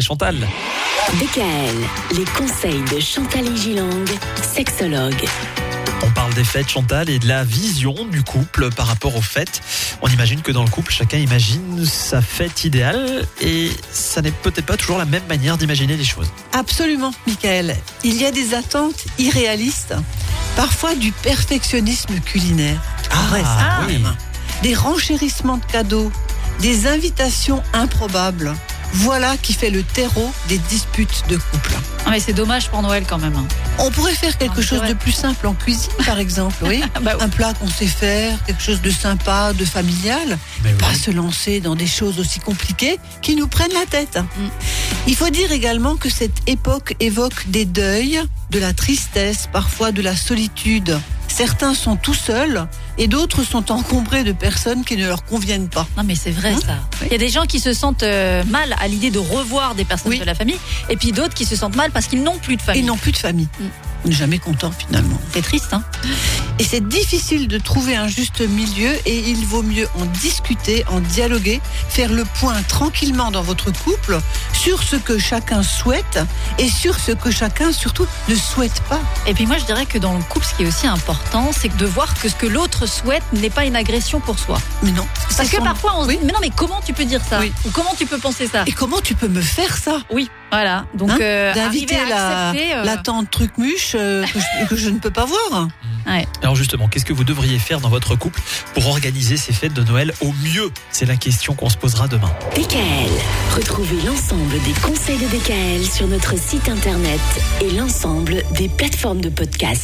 [0.00, 0.36] Chantal.
[1.20, 4.04] DKL, les conseils de Chantal et Gilang,
[4.42, 5.24] sexologue.
[6.04, 9.60] On parle des fêtes, Chantal, et de la vision du couple par rapport aux fêtes.
[10.02, 14.66] On imagine que dans le couple, chacun imagine sa fête idéale et ça n'est peut-être
[14.66, 16.30] pas toujours la même manière d'imaginer les choses.
[16.52, 17.74] Absolument, Michael.
[18.04, 19.94] Il y a des attentes irréalistes,
[20.56, 22.80] parfois du perfectionnisme culinaire.
[23.30, 23.94] Vrai, ça, Ah, oui.
[23.94, 24.14] même.
[24.62, 26.12] Des renchérissements de cadeaux,
[26.60, 28.54] des invitations improbables.
[28.92, 31.72] Voilà qui fait le terreau des disputes de couple.
[32.06, 33.36] Ah, mais c'est dommage pour Noël quand même.
[33.36, 33.44] hein.
[33.78, 34.88] On pourrait faire Ah, quelque c'est chose vrai.
[34.88, 36.82] de plus simple en cuisine, par exemple, oui.
[37.02, 37.22] Bah oui.
[37.22, 40.38] Un plat qu'on sait faire, quelque chose de sympa, de familial.
[40.64, 40.78] Mais oui.
[40.78, 44.16] Pas se lancer dans des choses aussi compliquées qui nous prennent la tête.
[44.18, 44.46] Mm.
[45.06, 50.00] Il faut dire également que cette époque évoque des deuils, de la tristesse, parfois de
[50.02, 50.98] la solitude.
[51.28, 52.66] Certains sont tout seuls
[52.98, 55.86] et d'autres sont encombrés de personnes qui ne leur conviennent pas.
[55.96, 56.78] Non mais c'est vrai Hein ça.
[57.06, 59.84] Il y a des gens qui se sentent euh, mal à l'idée de revoir des
[59.84, 60.18] personnes Oui.
[60.18, 60.58] de la famille,
[60.90, 62.82] et puis d'autres qui se sentent mal parce qu'ils n'ont plus de famille.
[62.82, 63.48] Ils n'ont plus de famille.
[63.60, 63.64] Mm.
[64.04, 65.18] On n'est jamais content finalement.
[65.32, 65.82] C'est triste, hein
[66.58, 71.00] Et c'est difficile de trouver un juste milieu et il vaut mieux en discuter, en
[71.00, 74.20] dialoguer, faire le point tranquillement dans votre couple
[74.52, 76.18] sur ce que chacun souhaite
[76.58, 79.00] et sur ce que chacun surtout ne souhaite pas.
[79.26, 81.76] Et puis moi je dirais que dans le couple, ce qui est aussi important, c'est
[81.76, 84.58] de voir que ce que l'autre souhaite n'est pas une agression pour soi.
[84.82, 85.06] Mais non.
[85.36, 86.18] Parce que son- parfois on se Oui.
[86.18, 87.52] dit, mais non mais comment tu peux dire ça Oui.
[87.66, 90.86] Ou comment tu peux penser ça Et comment tu peux me faire ça Oui, voilà.
[90.94, 94.68] Donc Hein euh, D'inviter arriver à la, accepter, euh, la tante truc-muche euh, que, je,
[94.68, 95.68] que je ne peux pas voir.
[96.42, 98.40] Alors justement, qu'est-ce que vous devriez faire dans votre couple
[98.72, 100.70] pour organiser ces fêtes de Noël au mieux?
[100.90, 102.30] C'est la question qu'on se posera demain.
[102.56, 103.10] DKL,
[103.54, 107.20] retrouvez l'ensemble des conseils de DKL sur notre site internet
[107.60, 109.76] et l'ensemble des plateformes de podcast.